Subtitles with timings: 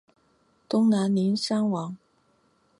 [0.67, 1.95] 东南邻山王。